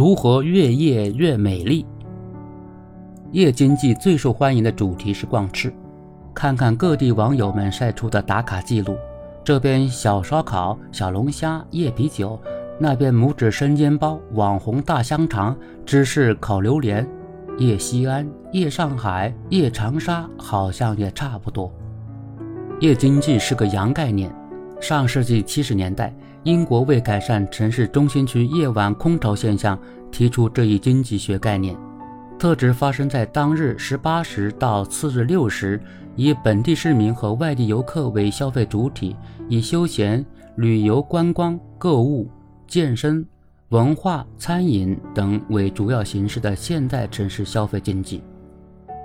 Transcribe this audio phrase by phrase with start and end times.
[0.00, 1.84] 如何越夜越美丽？
[3.32, 5.70] 夜经济最受欢迎的主题是逛吃，
[6.32, 8.96] 看看各地网友们晒出的打卡记录。
[9.44, 12.40] 这边小烧烤、小龙虾、夜啤酒，
[12.78, 15.54] 那边拇指生煎包、网红大香肠、
[15.84, 17.06] 芝士烤榴莲。
[17.58, 21.70] 夜西安、夜上海、夜长沙，好像也差不多。
[22.80, 24.34] 夜经济是个洋概念。
[24.80, 26.10] 上世纪七十年代，
[26.44, 29.78] 英国为改善城市中心区夜晚空巢现象，
[30.10, 31.76] 提出这一经济学概念。
[32.38, 35.78] 特指发生在当日十八时到次日六时，
[36.16, 39.14] 以本地市民和外地游客为消费主体，
[39.48, 40.24] 以休闲、
[40.56, 42.26] 旅游、观光、购物、
[42.66, 43.22] 健身、
[43.68, 48.22] 文化、餐饮等为主要形式的现代城市消费经济。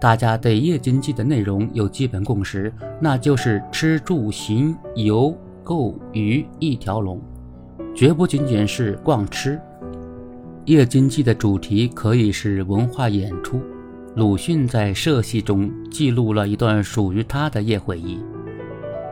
[0.00, 5.36] 大家对夜经济的内容有基本共识，那就是吃住行游。
[5.66, 7.20] 购娱一条龙，
[7.92, 9.60] 绝不仅仅是逛吃。
[10.64, 13.60] 夜经济的主题可以是文化演出。
[14.14, 18.20] 鲁迅在《社戏》中记录了一段属于他的夜回忆。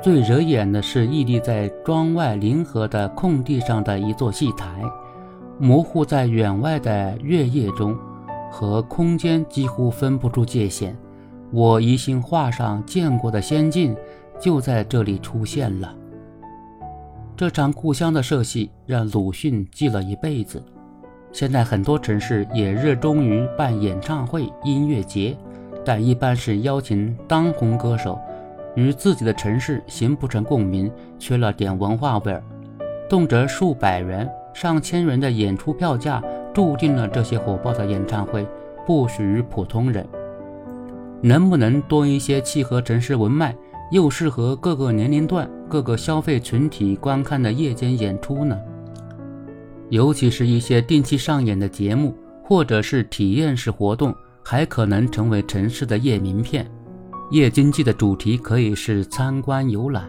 [0.00, 4.80] 最惹眼的是屹立在庄外临河的空地上的一座戏台，
[5.58, 7.98] 模糊在远外的月夜中，
[8.48, 10.96] 和空间几乎分不出界限。
[11.50, 13.96] 我疑心画上见过的仙境
[14.38, 15.92] 就在这里出现了。
[17.36, 20.62] 这场故乡的社戏让鲁迅记了一辈子。
[21.32, 25.36] 现在很多城市也热衷于办演唱会、音乐节，
[25.84, 28.16] 但一般是邀请当红歌手，
[28.76, 32.40] 与自己的城市形不成共鸣，缺了点文化味儿。
[33.08, 38.46] 动辄数百元、上千元的演出票价，注定了这些火爆的演唱会
[38.86, 40.06] 不属于普通人。
[41.20, 43.56] 能不能多一些契合城市文脉？
[43.90, 48.58] 又适合各个年龄段、各个消费群体观看的夜间演出呢？
[49.90, 56.68] 尤其是一些定期上演的节目，或者是体验式活动，还可能成为城市的夜名片。
[57.30, 60.04] 夜经济的主题可以是参观游览。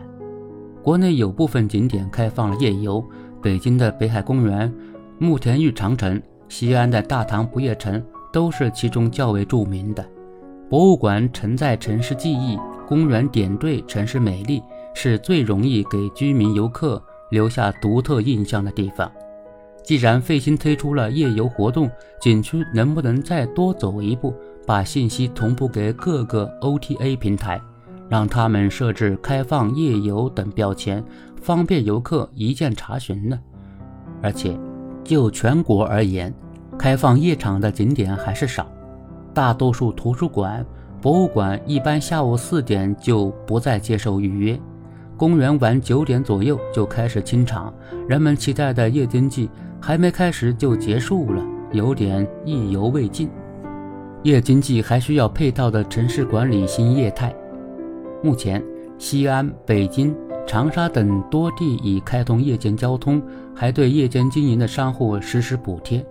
[0.82, 3.04] 国内有部分景点开放了夜游，
[3.42, 4.74] 北京的北海公园、
[5.20, 10.06] 慕田峪长城、西安的大唐不夜城都是其中较为著名的。
[10.70, 12.58] 博物馆承载城市记忆。
[12.88, 14.62] 公园点缀城市美丽，
[14.94, 17.02] 是最容易给居民游客
[17.32, 19.12] 留下独特印象的地方。
[19.84, 24.34] 既然费心推出了夜游活动，景区能不能再多走一步，
[24.66, 27.62] 把信息同步给各个 OTA 平台，
[28.10, 31.04] 让他们设置开放夜游等标签，
[31.42, 33.40] 方便游客一键查询呢？
[34.24, 34.58] 而且，
[35.04, 36.34] 就全国而言，
[36.80, 38.68] 开放夜场的景点还是少，
[39.34, 40.66] 大多数图书馆。
[41.06, 44.60] 博物馆一般下午四点就不再接受预约，
[45.16, 47.72] 公园晚九点左右就开始清场。
[48.10, 49.48] 人们期待的夜经济
[49.80, 53.30] 还没开始就结束了，有点意犹未尽。
[54.24, 57.32] 夜经济还需要配套的城市管理新业态。
[58.24, 58.60] 目前，
[58.98, 60.12] 西安、北京、
[60.48, 63.22] 长沙等多地已开通夜间交通，
[63.54, 66.04] 还对夜间经营的商户实施补贴，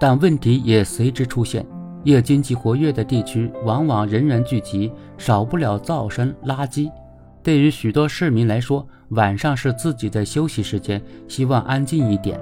[0.00, 1.64] 但问题也随之出现。
[2.04, 6.90] 夜经济活跃的地区，往往人员聚集，少不了噪声、垃圾。
[7.42, 12.40] 对于许多市民来说，晚上是自己的休息时间，希望安静一点。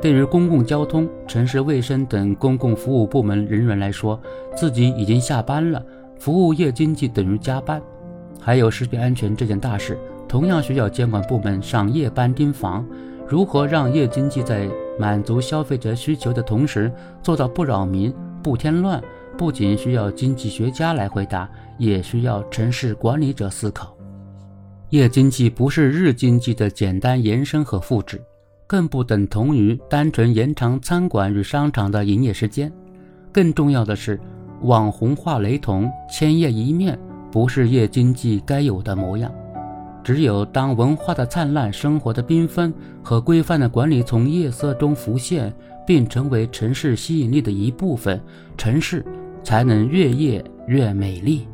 [0.00, 4.20] 对于公共交通、城市卫生等公共服务部门人员来说，
[4.54, 5.82] 自己已经下班了，
[6.18, 7.80] 服务夜经济等于加班。
[8.40, 9.98] 还有食品安全这件大事，
[10.28, 12.86] 同样需要监管部门上夜班盯防。
[13.26, 18.14] 如何让夜经济在满足消费者需求的同时，做到不扰民？
[18.44, 19.02] 不添乱，
[19.38, 23.96] 不仅需要经济学家来回答，也需要城市管理者思考。
[24.90, 28.22] 夜经济不是日经济的简单延伸和复制，
[28.66, 32.70] 更不等同于单纯延长餐馆与商场的营业时间。
[33.32, 34.20] 更重要的是，
[34.60, 36.98] 网红化雷同、千叶一面，
[37.32, 39.32] 不是夜经济该有的模样。
[40.04, 42.72] 只有当文化的灿烂、生活的缤纷
[43.02, 45.52] 和规范的管理从夜色中浮现。
[45.86, 48.18] 并成为城市吸引力的一部分，
[48.56, 49.04] 城市
[49.42, 51.46] 才能越夜越美丽。